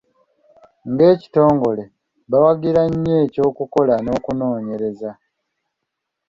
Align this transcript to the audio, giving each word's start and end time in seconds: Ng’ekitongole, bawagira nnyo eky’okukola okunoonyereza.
Ng’ekitongole, 0.91 1.83
bawagira 2.31 2.81
nnyo 2.89 3.15
eky’okukola 3.25 3.95
okunoonyereza. 4.15 5.11